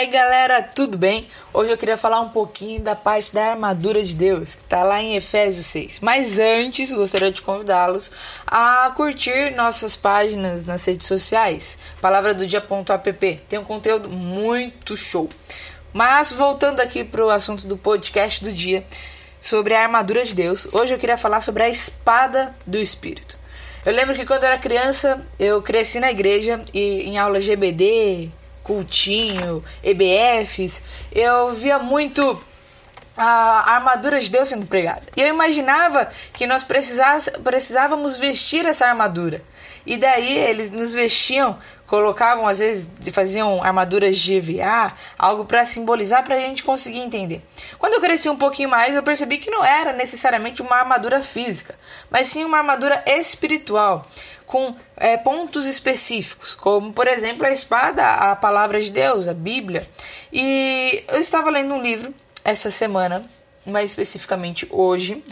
[0.00, 1.28] aí galera, tudo bem?
[1.52, 5.02] Hoje eu queria falar um pouquinho da parte da armadura de Deus, que está lá
[5.02, 6.00] em Efésios 6.
[6.00, 8.10] Mas antes, gostaria de convidá-los
[8.46, 13.40] a curtir nossas páginas nas redes sociais, palavra do dia.app.
[13.46, 15.28] Tem um conteúdo muito show.
[15.92, 18.82] Mas voltando aqui para o assunto do podcast do dia,
[19.38, 23.38] sobre a armadura de Deus, hoje eu queria falar sobre a espada do Espírito.
[23.84, 28.30] Eu lembro que quando eu era criança, eu cresci na igreja e em aula GBD,
[28.62, 30.82] cultinho, EBFs,
[31.12, 32.40] eu via muito
[33.22, 35.02] a armadura de Deus sendo pregada.
[35.14, 39.42] E eu imaginava que nós precisávamos vestir essa armadura.
[39.84, 46.24] E daí eles nos vestiam, colocavam às vezes, faziam armaduras de EVA, algo para simbolizar
[46.24, 47.42] para a gente conseguir entender.
[47.78, 51.74] Quando eu cresci um pouquinho mais, eu percebi que não era necessariamente uma armadura física,
[52.10, 54.06] mas sim uma armadura espiritual
[54.46, 59.86] com é, pontos específicos, como por exemplo a espada, a palavra de Deus, a Bíblia.
[60.32, 63.24] E eu estava lendo um livro essa semana,
[63.66, 65.22] mais especificamente hoje,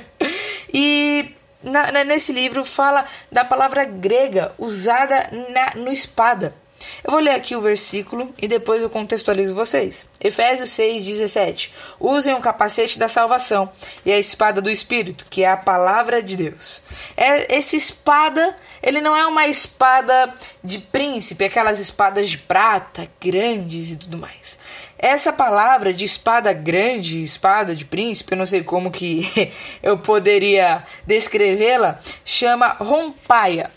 [0.72, 6.54] e na, nesse livro fala da palavra grega usada na, no espada.
[7.02, 10.08] Eu vou ler aqui o versículo e depois eu contextualizo vocês.
[10.20, 11.72] Efésios 6:17.
[11.98, 13.70] Usem o capacete da salvação
[14.04, 16.82] e a espada do espírito, que é a palavra de Deus.
[17.16, 20.32] É esse espada, ele não é uma espada
[20.62, 24.58] de príncipe, aquelas espadas de prata grandes e tudo mais.
[24.98, 30.84] Essa palavra de espada grande, espada de príncipe, eu não sei como que eu poderia
[31.06, 33.70] descrevê-la, chama rompaia.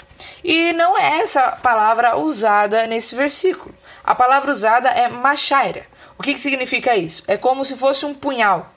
[0.44, 3.74] E não é essa palavra usada nesse versículo.
[4.04, 5.86] A palavra usada é machaira.
[6.18, 7.24] O que, que significa isso?
[7.28, 8.74] É como se fosse um punhal.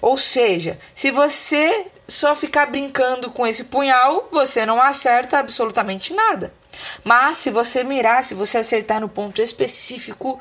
[0.00, 6.54] Ou seja, se você só ficar brincando com esse punhal, você não acerta absolutamente nada.
[7.04, 10.40] Mas se você mirar, se você acertar no ponto específico,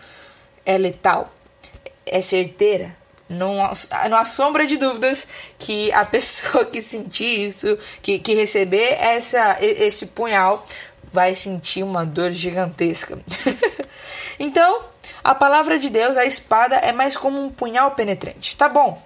[0.65, 1.31] é letal,
[2.09, 2.95] é certeira,
[3.29, 3.55] não,
[4.09, 5.27] não há sombra de dúvidas
[5.59, 10.65] que a pessoa que sentir isso, que, que receber essa, esse punhal,
[11.11, 13.17] vai sentir uma dor gigantesca.
[14.39, 14.81] então,
[15.23, 18.55] a palavra de Deus, a espada, é mais como um punhal penetrante.
[18.55, 19.01] Tá bom,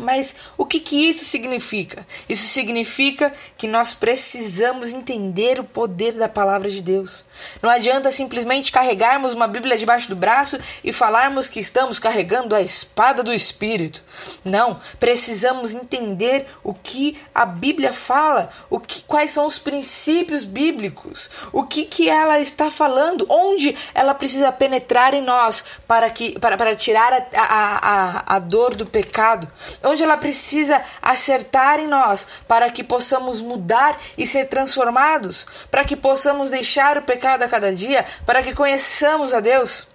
[0.00, 2.06] mas o que, que isso significa?
[2.28, 7.24] Isso significa que nós precisamos entender o poder da palavra de Deus.
[7.62, 12.62] Não adianta simplesmente carregarmos uma Bíblia debaixo do braço e falarmos que estamos carregando a
[12.62, 14.02] espada do Espírito.
[14.44, 21.30] Não, precisamos entender o que a Bíblia fala, o que, quais são os princípios bíblicos,
[21.52, 26.56] o que, que ela está falando, onde ela precisa penetrar em nós para, que, para,
[26.56, 29.50] para tirar a, a, a, a dor do pecado
[29.90, 35.96] onde ela precisa acertar em nós para que possamos mudar e ser transformados, para que
[35.96, 39.88] possamos deixar o pecado a cada dia, para que conheçamos a Deus.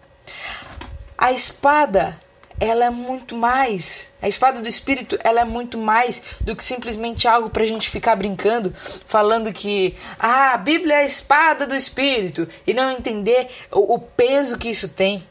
[1.17, 2.19] A espada,
[2.59, 4.13] ela é muito mais.
[4.21, 7.89] A espada do espírito, ela é muito mais do que simplesmente algo para a gente
[7.89, 8.73] ficar brincando,
[9.05, 13.99] falando que ah, a Bíblia é a espada do espírito e não entender o, o
[13.99, 15.23] peso que isso tem.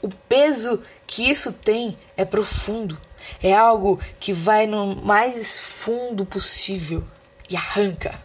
[0.00, 2.98] O peso que isso tem é profundo.
[3.42, 7.04] É algo que vai no mais fundo possível
[7.48, 8.22] e arranca.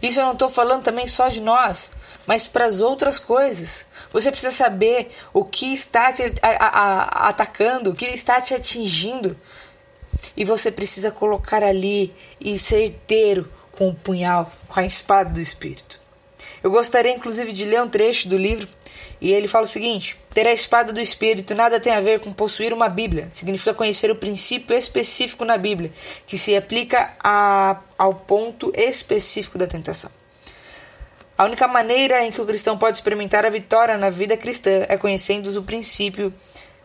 [0.00, 1.90] Isso eu não estou falando também só de nós,
[2.26, 3.86] mas para as outras coisas.
[4.10, 9.36] Você precisa saber o que está te atacando, o que está te atingindo.
[10.36, 16.00] E você precisa colocar ali e certeiro com o punhal, com a espada do Espírito.
[16.62, 18.68] Eu gostaria inclusive de ler um trecho do livro
[19.20, 22.32] e ele fala o seguinte: ter a espada do Espírito nada tem a ver com
[22.32, 23.28] possuir uma Bíblia.
[23.30, 25.92] Significa conhecer o princípio específico na Bíblia,
[26.26, 30.10] que se aplica a, ao ponto específico da tentação.
[31.36, 34.96] A única maneira em que o cristão pode experimentar a vitória na vida cristã é
[34.96, 36.34] conhecendo o princípio,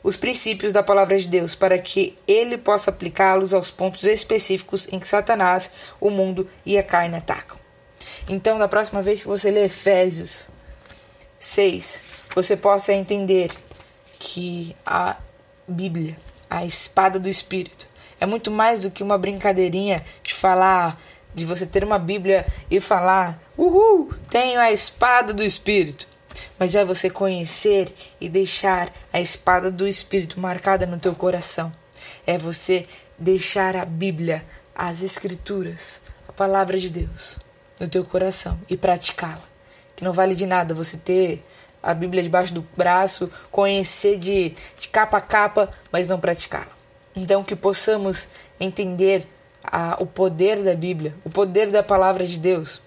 [0.03, 4.99] os princípios da palavra de Deus, para que ele possa aplicá-los aos pontos específicos em
[4.99, 7.62] que Satanás, o mundo e a carne atacam.
[8.27, 10.47] Então, da próxima vez que você ler Efésios
[11.37, 12.03] 6,
[12.33, 13.51] você possa entender
[14.17, 15.17] que a
[15.67, 16.15] Bíblia,
[16.49, 17.85] a espada do Espírito,
[18.21, 20.97] é muito mais do que uma brincadeirinha de falar,
[21.35, 26.07] de você ter uma Bíblia e falar, uhul, tenho a espada do Espírito.
[26.57, 31.73] Mas é você conhecer e deixar a espada do Espírito marcada no teu coração.
[32.25, 32.85] É você
[33.19, 37.39] deixar a Bíblia, as Escrituras, a palavra de Deus
[37.79, 39.43] no teu coração e praticá-la.
[39.95, 41.43] Que não vale de nada você ter
[41.81, 46.71] a Bíblia debaixo do braço, conhecer de, de capa a capa, mas não praticá-la.
[47.15, 48.27] Então, que possamos
[48.59, 49.27] entender
[49.63, 52.81] a, o poder da Bíblia, o poder da palavra de Deus,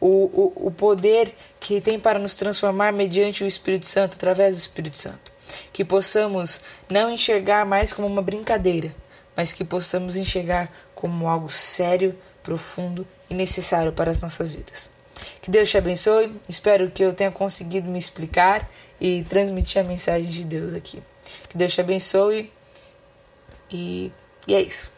[0.00, 4.58] o, o, o poder que tem para nos transformar mediante o Espírito Santo, através do
[4.58, 5.32] Espírito Santo.
[5.72, 8.94] Que possamos não enxergar mais como uma brincadeira,
[9.36, 14.90] mas que possamos enxergar como algo sério, profundo e necessário para as nossas vidas.
[15.40, 16.38] Que Deus te abençoe.
[16.48, 18.70] Espero que eu tenha conseguido me explicar
[19.00, 21.02] e transmitir a mensagem de Deus aqui.
[21.48, 22.52] Que Deus te abençoe.
[23.70, 24.12] E,
[24.46, 24.92] e é isso.